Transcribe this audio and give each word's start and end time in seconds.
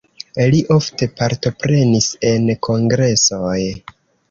Li 0.53 0.61
ofte 0.75 1.07
partoprenis 1.19 2.09
en 2.33 2.51
kongresoj. 2.71 3.57